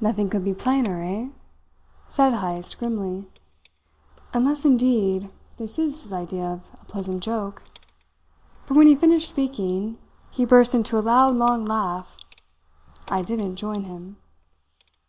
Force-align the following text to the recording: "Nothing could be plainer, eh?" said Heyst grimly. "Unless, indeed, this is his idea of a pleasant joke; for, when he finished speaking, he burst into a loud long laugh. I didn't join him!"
"Nothing 0.00 0.28
could 0.28 0.42
be 0.42 0.54
plainer, 0.54 1.00
eh?" 1.04 1.28
said 2.08 2.32
Heyst 2.34 2.80
grimly. 2.80 3.30
"Unless, 4.34 4.64
indeed, 4.64 5.30
this 5.56 5.78
is 5.78 6.02
his 6.02 6.12
idea 6.12 6.44
of 6.46 6.72
a 6.80 6.84
pleasant 6.86 7.22
joke; 7.22 7.62
for, 8.66 8.74
when 8.74 8.88
he 8.88 8.96
finished 8.96 9.28
speaking, 9.28 9.98
he 10.32 10.44
burst 10.44 10.74
into 10.74 10.98
a 10.98 10.98
loud 10.98 11.36
long 11.36 11.64
laugh. 11.64 12.16
I 13.06 13.22
didn't 13.22 13.54
join 13.54 13.84
him!" 13.84 14.16